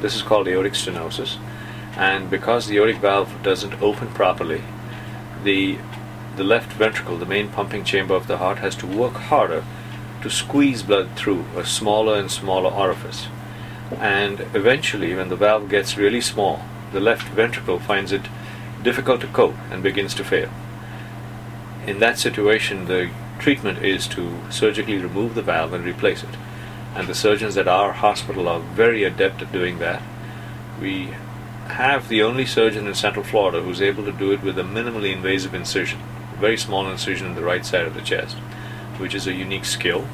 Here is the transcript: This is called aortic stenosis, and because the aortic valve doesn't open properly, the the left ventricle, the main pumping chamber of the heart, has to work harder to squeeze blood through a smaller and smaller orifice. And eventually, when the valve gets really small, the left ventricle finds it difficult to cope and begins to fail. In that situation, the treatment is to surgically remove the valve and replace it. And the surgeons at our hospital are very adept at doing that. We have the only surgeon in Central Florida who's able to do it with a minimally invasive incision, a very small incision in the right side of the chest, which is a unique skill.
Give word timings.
This 0.00 0.14
is 0.14 0.22
called 0.22 0.48
aortic 0.48 0.74
stenosis, 0.74 1.38
and 1.96 2.30
because 2.30 2.66
the 2.66 2.76
aortic 2.76 2.98
valve 2.98 3.42
doesn't 3.42 3.82
open 3.82 4.08
properly, 4.08 4.62
the 5.42 5.78
the 6.36 6.44
left 6.44 6.72
ventricle, 6.72 7.18
the 7.18 7.26
main 7.26 7.48
pumping 7.48 7.82
chamber 7.82 8.14
of 8.14 8.28
the 8.28 8.38
heart, 8.38 8.58
has 8.58 8.76
to 8.76 8.86
work 8.86 9.14
harder 9.14 9.64
to 10.22 10.30
squeeze 10.30 10.84
blood 10.84 11.10
through 11.16 11.44
a 11.56 11.66
smaller 11.66 12.16
and 12.16 12.30
smaller 12.30 12.70
orifice. 12.70 13.26
And 13.98 14.40
eventually, 14.54 15.14
when 15.14 15.30
the 15.30 15.36
valve 15.36 15.68
gets 15.68 15.96
really 15.96 16.20
small, 16.20 16.62
the 16.92 17.00
left 17.00 17.28
ventricle 17.28 17.80
finds 17.80 18.12
it 18.12 18.22
difficult 18.82 19.20
to 19.22 19.26
cope 19.26 19.56
and 19.70 19.82
begins 19.82 20.14
to 20.14 20.24
fail. 20.24 20.50
In 21.86 21.98
that 21.98 22.18
situation, 22.18 22.86
the 22.86 23.10
treatment 23.38 23.84
is 23.84 24.06
to 24.08 24.38
surgically 24.50 24.98
remove 24.98 25.34
the 25.34 25.42
valve 25.42 25.72
and 25.72 25.84
replace 25.84 26.22
it. 26.22 26.36
And 26.94 27.06
the 27.06 27.14
surgeons 27.14 27.56
at 27.56 27.68
our 27.68 27.92
hospital 27.92 28.48
are 28.48 28.60
very 28.60 29.04
adept 29.04 29.42
at 29.42 29.52
doing 29.52 29.78
that. 29.78 30.02
We 30.80 31.14
have 31.68 32.08
the 32.08 32.22
only 32.22 32.46
surgeon 32.46 32.86
in 32.86 32.94
Central 32.94 33.24
Florida 33.24 33.60
who's 33.60 33.82
able 33.82 34.04
to 34.04 34.12
do 34.12 34.32
it 34.32 34.42
with 34.42 34.58
a 34.58 34.62
minimally 34.62 35.12
invasive 35.12 35.54
incision, 35.54 36.00
a 36.34 36.40
very 36.40 36.56
small 36.56 36.88
incision 36.88 37.26
in 37.26 37.34
the 37.34 37.44
right 37.44 37.64
side 37.64 37.86
of 37.86 37.94
the 37.94 38.00
chest, 38.00 38.36
which 38.98 39.14
is 39.14 39.26
a 39.26 39.32
unique 39.32 39.64
skill. 39.64 40.06